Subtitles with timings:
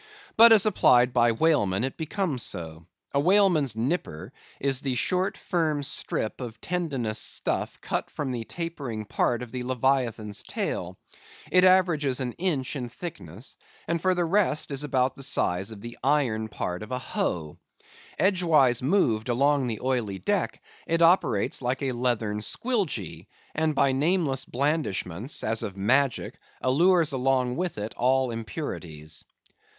[0.35, 2.87] But as applied by whalemen, it becomes so.
[3.13, 9.05] A whaleman's nipper is a short firm strip of tendinous stuff cut from the tapering
[9.05, 10.97] part of Leviathan's tail:
[11.51, 13.55] it averages an inch in thickness,
[13.87, 17.59] and for the rest, is about the size of the iron part of a hoe.
[18.17, 24.45] Edgewise moved along the oily deck, it operates like a leathern squilgee; and by nameless
[24.45, 29.23] blandishments, as of magic, allures along with it all impurities.